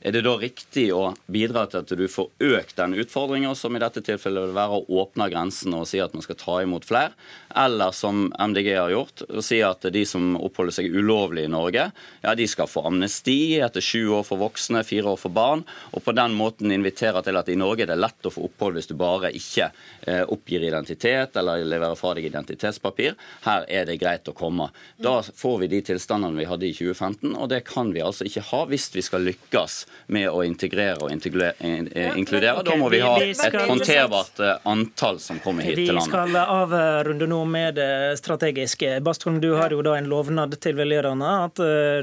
er 0.00 0.14
det 0.14 0.22
da 0.24 0.32
riktig 0.40 0.86
å 0.96 1.12
bidra 1.28 1.66
til 1.68 1.82
at 1.82 1.90
du 1.92 2.06
får 2.08 2.30
økt 2.40 2.78
den 2.78 2.94
utfordringen, 3.02 3.52
som 3.56 3.76
i 3.76 3.82
dette 3.82 4.00
tilfellet 4.04 4.46
vil 4.46 4.56
være 4.56 4.78
å 4.78 5.00
åpne 5.02 5.26
grensene 5.32 5.82
og 5.82 5.88
si 5.90 6.00
at 6.00 6.14
man 6.16 6.24
skal 6.24 6.38
ta 6.40 6.54
imot 6.64 6.86
flere? 6.88 7.12
Eller 7.52 7.92
som 7.92 8.30
MDG 8.32 8.70
har 8.78 8.94
gjort, 8.94 9.24
å 9.28 9.44
si 9.44 9.58
at 9.66 9.84
de 9.92 10.04
som 10.08 10.38
oppholder 10.40 10.78
seg 10.78 10.88
ulovlig 10.94 11.44
i 11.44 11.52
Norge, 11.52 11.90
ja, 12.22 12.34
de 12.36 12.46
skal 12.48 12.70
få 12.70 12.86
amnesti 12.88 13.58
etter 13.60 13.84
sju 13.84 14.06
år 14.16 14.24
for 14.24 14.40
voksne, 14.40 14.80
fire 14.88 15.12
år 15.12 15.20
for 15.20 15.36
barn, 15.36 15.66
og 15.92 16.04
på 16.06 16.16
den 16.16 16.36
måten 16.38 16.72
invitere 16.72 17.20
til 17.26 17.36
at 17.36 17.52
i 17.52 17.58
Norge 17.60 17.84
er 17.84 17.92
det 17.92 18.00
lett 18.00 18.30
å 18.30 18.32
få 18.32 18.46
opphold 18.48 18.78
hvis 18.78 18.88
du 18.88 18.96
bare 18.96 19.32
ikke 19.36 19.68
eh, 20.06 20.24
oppgir 20.24 20.64
identitet 20.64 21.36
eller 21.36 21.66
leverer 21.66 21.98
fra 21.98 22.14
deg 22.16 22.30
identitetspapir. 22.30 23.18
Her 23.44 23.68
er 23.68 23.84
det 23.90 24.00
greit 24.00 24.32
å 24.32 24.36
komme. 24.36 24.70
Da 24.96 25.18
får 25.20 25.60
vi 25.64 25.72
de 25.74 25.84
tilstandene 25.92 26.40
vi 26.40 26.48
hadde 26.48 26.70
i 26.70 26.74
2015, 26.76 27.36
og 27.36 27.52
det 27.52 27.66
kan 27.68 27.92
vi 27.92 28.04
altså 28.04 28.24
ikke 28.24 28.48
ha 28.54 28.64
hvis 28.70 28.88
vi 28.96 29.04
skal 29.04 29.28
lykkes 29.28 29.82
med 30.10 30.26
å 30.30 30.42
integrere 30.44 30.98
og 31.04 31.12
inkludere. 31.12 32.62
Da 32.66 32.76
må 32.78 32.88
vi 32.92 33.00
ha 33.04 33.14
et 33.20 33.56
håndterbart 33.68 34.42
eh, 34.42 34.56
antall 34.68 35.20
som 35.22 35.38
kommer 35.42 35.66
hit 35.66 35.78
til 35.78 35.94
landet. 35.94 36.10
Vi 36.10 36.32
skal 36.32 36.38
avrunde 36.42 37.28
nå 37.30 37.40
med 37.50 37.78
det 37.78 38.18
strategiske. 38.18 38.96
Bastholm, 39.06 39.40
du 39.42 39.52
har 39.58 39.74
jo 39.74 39.84
da 39.86 39.96
en 39.98 40.10
lovnad 40.10 40.56
til 40.62 40.78
velgerne 40.78 41.30
at 41.46 41.62
eh, 41.62 42.02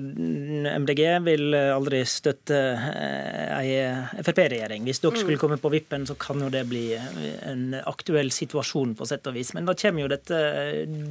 MDG 0.78 1.04
vil 1.28 1.58
aldri 1.58 2.04
støtte 2.08 2.62
eh, 2.78 3.58
ei 3.58 4.24
Frp-regjering. 4.24 4.88
Hvis 4.88 5.04
dere 5.04 5.20
skulle 5.20 5.38
mm. 5.38 5.44
komme 5.44 5.62
på 5.62 5.72
vippen, 5.74 6.08
så 6.08 6.16
kan 6.20 6.42
jo 6.44 6.52
det 6.54 6.64
bli 6.70 6.90
en 6.96 7.74
aktuell 7.84 8.32
situasjon 8.34 8.96
på 8.98 9.08
sett 9.10 9.28
og 9.28 9.36
vis. 9.38 9.54
Men 9.58 9.68
da 9.68 9.76
kommer 9.78 10.06
jo 10.06 10.12
dette 10.12 10.44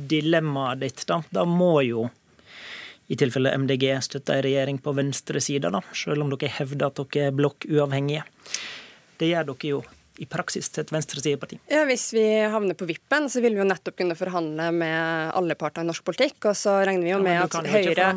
dilemmaet 0.09 0.80
ditt. 0.80 1.04
Da, 1.09 1.21
da 1.33 1.45
må 1.49 1.75
jo 1.87 2.09
i 3.06 3.18
tilfelle 3.18 3.52
MDG 3.54 3.90
støtter 4.02 4.38
en 4.38 4.46
regjering 4.46 4.80
på 4.82 4.94
venstresida, 4.96 5.70
selv 5.94 6.25
om 6.25 6.32
dere 6.32 6.50
hevder 6.58 6.88
at 6.88 7.02
dere 7.02 7.28
er 7.28 7.36
blokkuavhengige. 7.36 8.25
Det 9.16 9.30
gjør 9.30 9.52
dere 9.52 9.70
jo 9.70 9.84
i 10.16 10.26
praksis 10.28 10.70
til 10.72 10.84
et 10.84 10.92
venstresideparti? 10.94 11.58
Ja, 11.70 11.84
Hvis 11.88 12.08
vi 12.16 12.25
havner 12.25 12.76
på 12.78 12.88
vippen, 12.88 13.28
så 13.32 13.42
vil 13.44 13.56
vi 13.56 13.60
jo 13.60 13.68
nettopp 13.68 13.98
kunne 13.98 14.16
forhandle 14.18 14.70
med 14.72 15.32
alle 15.36 15.56
parter 15.58 15.84
i 15.84 15.90
norsk 15.90 16.06
politikk. 16.06 16.38
Og 16.50 16.56
så 16.56 16.78
regner 16.88 17.04
vi 17.04 17.12
jo 17.12 17.20
med 17.22 17.36
ja, 17.36 17.44
at 17.44 17.68
Høyre 17.68 18.12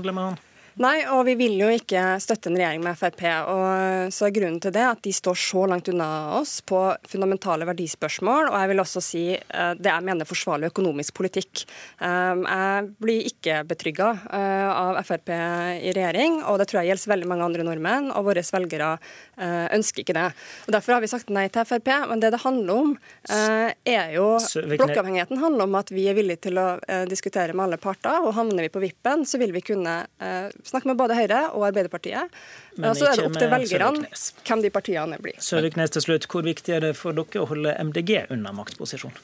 Nei, 0.79 1.01
og 1.11 1.25
vi 1.27 1.33
vil 1.35 1.57
jo 1.59 1.67
ikke 1.75 1.99
støtte 2.23 2.47
en 2.47 2.55
regjering 2.55 2.79
med 2.85 2.95
Frp. 2.95 3.25
og 3.51 4.13
så 4.15 4.29
er 4.29 4.31
Grunnen 4.31 4.61
til 4.63 4.71
det 4.71 4.85
at 4.87 5.01
de 5.03 5.11
står 5.11 5.35
så 5.35 5.65
langt 5.67 5.89
unna 5.91 6.37
oss 6.37 6.61
på 6.63 6.79
fundamentale 7.11 7.65
verdispørsmål, 7.67 8.47
og 8.47 8.55
jeg 8.55 8.69
vil 8.71 8.81
også 8.85 9.01
si 9.03 9.23
uh, 9.35 9.73
det 9.75 9.91
jeg 9.91 10.05
mener 10.07 10.29
forsvarlig 10.29 10.69
økonomisk 10.71 11.17
politikk. 11.19 11.65
Um, 11.99 12.45
jeg 12.47 12.85
blir 13.03 13.27
ikke 13.27 13.57
betrygga 13.67 14.13
uh, 14.21 14.69
av 14.71 15.01
Frp 15.03 15.33
i 15.33 15.91
regjering, 15.97 16.39
og 16.47 16.61
det 16.61 16.69
tror 16.71 16.79
jeg 16.79 16.93
gjelder 16.93 17.11
veldig 17.11 17.29
mange 17.33 17.49
andre 17.49 17.67
nordmenn, 17.67 18.07
og 18.15 18.29
våre 18.29 18.45
velgere 18.49 18.93
ønsker 19.75 20.03
ikke 20.03 20.15
det. 20.15 20.29
Og 20.67 20.73
Derfor 20.73 20.95
har 20.95 21.03
vi 21.03 21.11
sagt 21.11 21.29
nei 21.33 21.45
til 21.51 21.67
Frp, 21.67 21.91
men 22.07 22.23
det 22.23 22.31
det 22.31 22.39
handler 22.43 22.85
om, 22.85 22.95
er 23.27 24.15
jo 24.15 24.29
Blokkavhengigheten 24.39 25.41
handler 25.43 25.67
om 25.67 25.77
at 25.79 25.91
vi 25.91 26.07
er 26.07 26.15
villige 26.17 26.45
til 26.47 26.59
å 26.61 26.67
diskutere 27.09 27.55
med 27.55 27.67
alle 27.67 27.79
parter, 27.81 28.23
og 28.23 28.35
havner 28.37 28.67
vi 28.67 28.71
på 28.73 28.83
vippen, 28.83 29.25
så 29.27 29.39
vil 29.41 29.53
vi 29.55 29.63
kunne 29.71 29.99
snakke 30.69 30.91
med 30.91 30.99
både 30.99 31.17
Høyre 31.17 31.41
og 31.51 31.65
Arbeiderpartiet. 31.71 32.37
Men 32.77 32.95
så 32.97 33.09
er 33.09 33.19
det 33.19 33.25
opp 33.27 33.39
til 33.39 33.51
velgerne 33.51 34.05
hvem 34.47 34.63
de 34.65 34.71
partiene 34.73 35.19
blir. 35.21 35.39
Søviknes 35.43 35.95
til 35.95 36.05
slutt, 36.05 36.29
Hvor 36.29 36.45
viktig 36.45 36.77
er 36.77 36.85
det 36.87 36.95
for 36.97 37.17
dere 37.17 37.43
å 37.43 37.49
holde 37.49 37.75
MDG 37.89 38.29
unna 38.29 38.53
maktposisjon? 38.55 39.15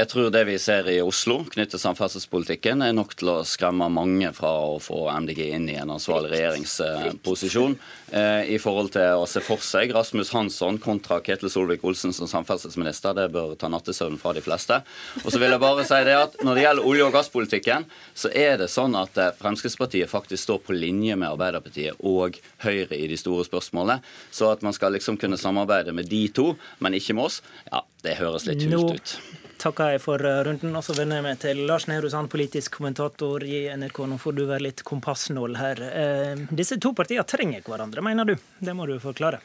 Jeg 0.00 0.08
tror 0.08 0.30
det 0.32 0.46
vi 0.48 0.54
ser 0.56 0.86
i 0.88 0.94
Oslo 1.04 1.42
knyttet 1.44 1.74
til 1.74 1.80
samferdselspolitikken, 1.82 2.80
er 2.80 2.94
nok 2.96 3.10
til 3.20 3.28
å 3.34 3.40
skremme 3.44 3.84
mange 3.92 4.30
fra 4.32 4.48
å 4.70 4.78
få 4.80 5.02
MDG 5.12 5.40
inn 5.58 5.66
i 5.68 5.74
en 5.76 5.90
ansvarlig 5.92 6.30
regjeringsposisjon. 6.32 7.74
Eh, 8.16 8.54
I 8.54 8.58
forhold 8.62 8.94
til 8.94 9.20
å 9.20 9.26
se 9.28 9.42
for 9.44 9.60
seg 9.60 9.92
Rasmus 9.92 10.30
Hansson 10.32 10.78
kontra 10.80 11.18
Ketil 11.26 11.52
Solvik-Olsen 11.52 12.14
som 12.16 12.30
samferdselsminister, 12.30 13.12
det 13.18 13.26
bør 13.34 13.52
ta 13.60 13.68
nattesøvn 13.68 14.16
fra 14.22 14.32
de 14.32 14.44
fleste. 14.44 14.78
Og 15.20 15.28
så 15.34 15.42
vil 15.42 15.52
jeg 15.52 15.62
bare 15.66 15.84
si 15.90 16.00
det 16.08 16.16
at 16.16 16.38
Når 16.40 16.56
det 16.56 16.64
gjelder 16.64 16.88
olje- 16.88 17.10
og 17.10 17.12
gasspolitikken, 17.18 17.84
så 18.16 18.32
er 18.32 18.56
det 18.62 18.70
sånn 18.72 18.96
at 18.96 19.20
eh, 19.20 19.34
Fremskrittspartiet 19.36 20.08
faktisk 20.08 20.46
står 20.46 20.62
på 20.64 20.78
linje 20.78 21.18
med 21.20 21.28
Arbeiderpartiet 21.28 22.00
og 22.00 22.40
Høyre 22.64 22.96
i 22.96 23.10
de 23.10 23.20
store 23.20 23.44
spørsmålene. 23.44 24.00
Så 24.32 24.48
at 24.48 24.64
man 24.64 24.72
skal 24.72 24.96
liksom 24.96 25.20
kunne 25.20 25.36
samarbeide 25.36 25.92
med 25.92 26.08
de 26.08 26.24
to, 26.32 26.54
men 26.80 26.96
ikke 26.96 27.18
med 27.20 27.28
oss, 27.28 27.42
ja, 27.68 27.84
det 28.00 28.16
høres 28.22 28.48
litt 28.48 28.64
hult 28.64 28.96
ut 28.96 29.39
takker 29.60 29.94
jeg 29.94 30.02
for 30.02 30.24
eh, 30.26 30.40
runden. 30.46 30.74
Og 30.76 30.84
så 30.86 30.96
vender 30.96 31.20
jeg 31.20 31.26
meg 31.26 31.40
til 31.42 31.62
Lars 31.68 31.86
Nehru 31.90 32.10
Sand, 32.12 32.30
politisk 32.32 32.78
kommentator 32.78 33.44
i 33.44 33.66
NRK. 33.76 34.02
Nå 34.10 34.18
får 34.20 34.36
du 34.38 34.44
være 34.48 34.66
litt 34.68 34.84
kompassnål 34.88 35.58
her. 35.60 35.82
Eh, 35.90 36.44
disse 36.50 36.80
to 36.80 36.94
partiene 36.96 37.26
trenger 37.28 37.64
hverandre, 37.66 38.04
mener 38.04 38.32
du? 38.32 38.36
Det 38.58 38.76
må 38.76 38.88
du 38.88 38.96
forklare. 39.02 39.42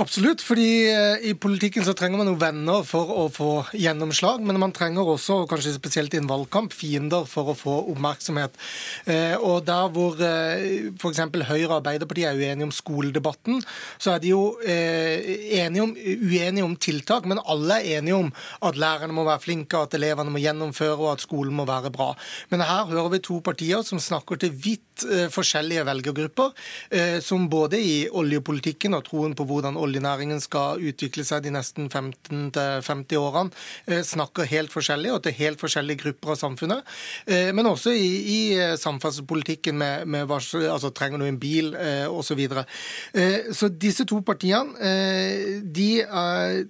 Absolutt, 0.00 0.40
fordi 0.40 0.88
eh, 0.88 1.24
i 1.28 1.32
politikken 1.36 1.84
så 1.84 1.92
trenger 1.96 2.20
man 2.20 2.30
jo 2.30 2.38
venner 2.40 2.84
for 2.88 3.10
å 3.12 3.26
få 3.32 3.50
gjennomslag. 3.76 4.40
Men 4.46 4.60
man 4.62 4.72
trenger 4.72 5.08
også, 5.14 5.42
kanskje 5.50 5.74
spesielt 5.76 6.14
i 6.16 6.20
en 6.22 6.30
valgkamp, 6.30 6.72
fiender 6.72 7.26
for 7.28 7.52
å 7.52 7.56
få 7.56 7.74
oppmerksomhet. 7.92 8.56
Eh, 9.04 9.34
og 9.36 9.66
der 9.68 9.90
hvor 9.92 10.16
eh, 10.24 10.88
f.eks. 10.96 11.20
Høyre 11.42 11.68
og 11.68 11.76
Arbeiderpartiet 11.80 12.30
er 12.30 12.40
uenige 12.40 12.68
om 12.70 12.72
skoledebatten, 12.74 13.60
så 14.00 14.14
er 14.14 14.22
de 14.22 14.32
jo 14.32 14.42
enige 14.62 15.84
om, 15.84 15.92
uenige 15.92 16.64
om 16.64 16.74
tiltak, 16.80 17.26
men 17.28 17.40
alle 17.50 17.80
er 17.80 17.98
enige 17.98 18.16
om 18.16 18.30
at 18.64 18.78
lærerne 18.80 19.14
må 19.16 19.26
være 19.26 19.42
flinke, 19.42 19.80
at 19.80 19.96
elevene 19.98 20.32
må 20.32 20.40
gjennomføre 20.40 20.96
og 20.96 21.10
at 21.14 21.24
skolen 21.24 21.54
må 21.56 21.66
være 21.68 21.92
bra. 21.94 22.12
Men 22.52 22.64
her 22.64 22.88
hører 22.92 23.10
vi 23.16 23.22
to 23.26 23.40
partier 23.44 23.84
som 23.86 24.00
snakker 24.00 24.40
til 24.40 24.54
vidt 24.54 25.04
forskjellige 25.32 25.84
velgergrupper, 25.88 26.52
som 27.24 27.48
både 27.50 27.80
i 27.80 27.94
oljepolitikken 28.08 28.94
og 28.96 29.06
troen 29.08 29.34
på 29.36 29.41
hvordan 29.48 29.78
oljenæringen 29.80 30.40
skal 30.42 30.80
utvikle 30.82 31.24
seg 31.26 31.44
de 31.44 31.52
nesten 31.54 31.88
15-50 31.88 33.18
årene, 33.20 33.52
eh, 33.86 34.02
snakker 34.06 34.48
helt 34.50 34.72
forskjellig 34.72 35.12
og 35.14 35.22
til 35.24 35.36
helt 35.38 35.60
forskjellige 35.62 36.02
grupper 36.04 36.34
av 36.34 36.40
samfunnet. 36.40 36.92
Eh, 37.26 37.52
men 37.54 37.68
også 37.68 37.94
i, 37.94 38.10
i 38.22 38.40
eh, 38.58 38.74
samferdselspolitikken 38.80 39.78
med, 39.78 40.06
med 40.06 40.26
hva, 40.30 40.38
altså 40.40 40.92
trenger 40.94 41.22
du 41.22 41.26
en 41.28 41.40
bil 41.40 41.72
osv. 41.72 42.30
Så, 42.32 42.36
videre. 42.38 42.62
så 43.52 43.68
disse 43.68 44.06
to 44.08 44.22
partiene 44.24 44.88
de 45.76 45.88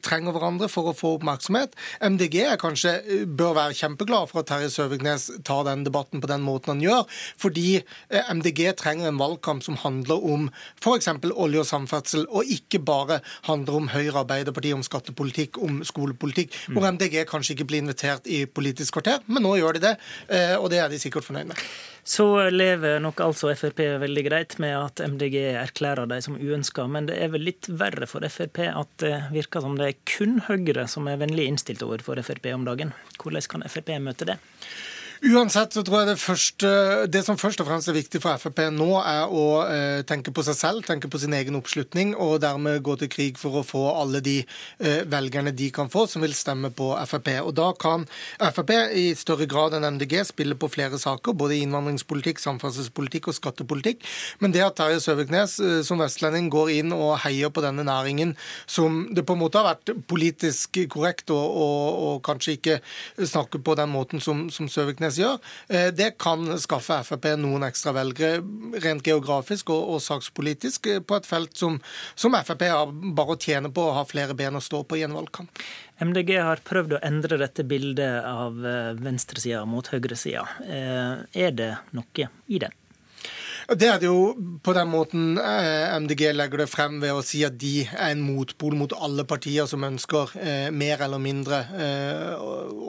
trenger 0.03 0.35
hverandre 0.35 0.67
for 0.73 0.91
å 0.91 0.95
få 0.97 1.13
oppmerksomhet. 1.21 1.77
MDG 2.03 2.35
er 2.49 2.59
kanskje 2.59 2.97
bør 3.31 3.55
være 3.61 3.77
kjempeglad 3.79 4.27
for 4.33 4.43
at 4.43 4.49
Terje 4.51 4.73
Søviknes 4.75 5.29
tar 5.47 5.63
den 5.69 5.85
debatten 5.87 6.23
på 6.25 6.31
den 6.31 6.43
måten 6.43 6.75
han 6.75 6.83
gjør, 6.83 7.07
fordi 7.39 7.85
MDG 8.11 8.65
trenger 8.81 9.13
en 9.13 9.23
valgkamp 9.23 9.63
som 9.63 9.79
handler 9.85 10.27
om 10.35 10.49
f.eks. 10.83 11.13
olje 11.31 11.63
og 11.63 11.69
samferdsel, 11.69 12.27
og 12.31 12.51
ikke 12.51 12.62
bare 12.83 13.21
handler 13.49 13.79
om 13.79 13.89
Høyre, 13.93 14.23
Arbeiderpartiet, 14.23 14.75
om 14.77 14.85
skattepolitikk, 14.87 15.59
om 15.63 15.81
skolepolitikk, 15.87 16.55
mm. 16.55 16.77
hvor 16.77 16.89
MDG 16.91 17.23
kanskje 17.31 17.57
ikke 17.57 17.69
blir 17.71 17.83
invitert 17.85 18.27
i 18.27 18.45
Politisk 18.47 18.99
kvarter, 18.99 19.23
men 19.27 19.45
nå 19.45 19.57
gjør 19.61 19.79
de 19.79 19.87
det, 19.89 19.97
eh, 20.29 20.55
og 20.59 20.71
det 20.73 20.83
er 20.83 20.93
de 20.93 21.01
sikkert 21.03 21.27
fornøyd 21.27 21.53
med. 21.53 21.65
Så 22.05 22.27
lever 22.51 22.99
nok 22.99 23.21
altså 23.23 23.53
Frp 23.55 23.79
veldig 24.03 24.25
greit 24.27 24.57
med 24.63 24.75
at 24.75 25.03
MDG 25.07 25.37
erklærer 25.61 26.09
dem 26.11 26.25
som 26.25 26.39
uønska, 26.39 26.89
men 26.91 27.07
det 27.07 27.21
er 27.23 27.31
vel 27.31 27.47
litt 27.47 27.69
verre 27.71 28.09
for 28.11 28.27
Frp 28.27 28.65
at 28.73 28.97
det 29.03 29.15
virker 29.35 29.63
som 29.63 29.77
det 29.79 29.93
er 29.93 30.01
kun 30.17 30.41
Høyre 30.49 30.89
som 30.91 31.07
er 31.07 31.21
vennlig 31.23 31.47
innstilt 31.51 31.85
overfor 31.87 32.19
Frp 32.27 32.51
om 32.57 32.67
dagen. 32.67 32.91
Hvordan 33.23 33.47
kan 33.55 33.69
Frp 33.71 33.95
møte 34.03 34.27
det? 34.33 34.41
Uansett 35.23 35.71
så 35.71 35.85
tror 35.87 36.01
jeg 36.01 36.07
det, 36.09 36.19
første, 36.19 36.69
det 37.07 37.21
som 37.23 37.37
først 37.39 37.61
og 37.63 37.69
fremst 37.69 37.87
er 37.87 37.95
viktig 37.95 38.19
for 38.25 38.35
Frp 38.43 38.59
nå, 38.75 38.89
er 39.07 39.31
å 39.31 39.45
eh, 39.71 40.01
tenke 40.03 40.33
på 40.35 40.43
seg 40.43 40.57
selv, 40.59 40.83
tenke 40.83 41.07
på 41.07 41.21
sin 41.23 41.37
egen 41.39 41.55
oppslutning, 41.55 42.17
og 42.19 42.41
dermed 42.43 42.83
gå 42.83 42.97
til 42.99 43.11
krig 43.13 43.39
for 43.39 43.61
å 43.61 43.63
få 43.63 43.85
alle 44.01 44.19
de 44.25 44.41
eh, 44.43 45.05
velgerne 45.07 45.53
de 45.55 45.69
kan 45.71 45.87
få 45.93 46.09
som 46.11 46.27
vil 46.27 46.35
stemme 46.35 46.73
på 46.75 46.89
Frp. 47.07 47.31
Og 47.45 47.53
Da 47.55 47.69
kan 47.79 48.09
Frp 48.41 48.73
i 48.99 49.05
større 49.15 49.47
grad 49.47 49.77
enn 49.79 49.87
MDG 49.95 50.17
spille 50.33 50.57
på 50.59 50.73
flere 50.75 50.99
saker, 50.99 51.39
både 51.39 51.61
innvandringspolitikk, 51.61 52.43
samferdselspolitikk 52.43 53.31
og 53.31 53.39
skattepolitikk. 53.39 54.03
Men 54.43 54.57
det 54.57 54.67
at 54.67 54.81
Terje 54.81 54.99
Søviknes 55.07 55.57
eh, 55.63 55.77
som 55.87 56.03
vestlending 56.03 56.51
går 56.51 56.75
inn 56.81 56.97
og 56.99 57.21
heier 57.29 57.55
på 57.55 57.63
denne 57.63 57.87
næringen 57.87 58.35
som 58.67 59.05
det 59.15 59.23
på 59.29 59.39
en 59.39 59.45
måte 59.45 59.63
har 59.63 59.71
vært 59.71 59.95
politisk 60.11 60.83
korrekt 60.91 61.31
og, 61.31 62.19
kanskje 62.27 62.59
ikke 62.59 62.77
snakke 63.23 63.63
på 63.63 63.79
den 63.79 63.91
måten 63.95 64.21
som, 64.23 64.49
som 64.51 64.67
Søviknes 64.71 65.12
gjør, 65.21 65.39
det 65.97 66.13
kan 66.23 66.45
skaffe 66.61 67.01
Frp 67.07 67.31
noen 67.41 67.67
ekstra 67.67 67.95
velgere 67.97 68.41
rent 68.83 69.07
geografisk 69.07 69.73
og, 69.75 69.95
og 69.95 70.03
sakspolitisk 70.05 70.89
på 71.07 71.19
et 71.19 71.29
felt 71.29 71.57
som, 71.59 71.79
som 72.15 72.37
Frp 72.41 72.67
har 72.71 72.93
bare 72.93 73.37
å 73.37 73.41
tjene 73.41 73.73
på 73.73 73.87
å 73.89 73.97
ha 73.99 74.05
flere 74.09 74.37
ben 74.39 74.59
å 74.59 74.65
stå 74.65 74.83
på 74.85 75.01
i 75.01 75.07
en 75.07 75.17
valgkamp. 75.17 75.63
MDG 76.03 76.35
har 76.43 76.63
prøvd 76.67 76.97
å 76.97 77.03
endre 77.07 77.39
dette 77.41 77.65
bildet 77.69 78.25
av 78.27 78.57
venstresida 78.99 79.63
mot 79.69 79.87
høyresida. 79.93 80.47
Er 80.67 81.55
det 81.55 81.75
noe 81.95 82.31
i 82.51 82.63
det? 82.63 82.73
Det 83.79 83.89
er 83.89 84.01
det 84.01 84.09
jo 84.09 84.33
på 84.65 84.73
den 84.77 84.89
måten 84.91 85.39
eh, 85.41 85.95
MDG 85.97 86.27
legger 86.35 86.63
det 86.63 86.69
frem 86.71 86.99
ved 87.03 87.15
å 87.15 87.23
si 87.25 87.43
at 87.47 87.55
de 87.61 87.85
er 87.87 88.13
en 88.13 88.23
motpol 88.25 88.75
mot 88.77 88.93
alle 88.93 89.25
partier 89.29 89.69
som 89.71 89.85
ønsker 89.87 90.35
eh, 90.41 90.69
mer 90.75 91.05
eller 91.07 91.23
mindre 91.23 91.63
eh, 91.73 92.43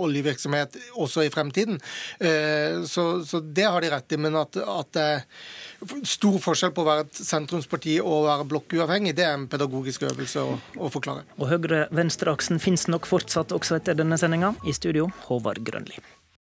oljevirksomhet 0.04 0.78
også 1.00 1.24
i 1.24 1.32
fremtiden. 1.34 1.80
Så, 2.90 3.04
så, 3.28 3.40
det 3.40 3.66
har 3.68 3.84
de 3.84 3.92
rett 3.92 4.16
i. 4.16 4.20
Men 4.20 4.36
at, 4.40 4.58
at 4.58 4.90
det 4.96 5.04
er 5.04 6.04
stor 6.08 6.40
forskjell 6.44 6.74
på 6.76 6.84
å 6.84 6.88
være 6.88 7.06
et 7.08 7.22
sentrumsparti 7.22 7.98
og 8.02 8.14
å 8.16 8.26
være 8.28 8.48
blokkuavhengig, 8.54 9.16
det 9.18 9.28
er 9.28 9.38
en 9.38 9.48
pedagogisk 9.52 10.08
øvelse 10.10 10.44
å, 10.44 10.58
å 10.78 10.92
forklare. 10.94 11.28
Og 11.40 11.52
høyre-venstre-aksen 11.52 12.62
finnes 12.64 12.90
nok 12.92 13.08
fortsatt 13.10 13.56
også 13.56 13.80
etter 13.80 13.98
denne 14.00 14.20
sendinga. 14.20 14.54
I 14.68 14.76
studio, 14.76 15.10
Håvard 15.28 15.64
Grønli. 15.68 16.02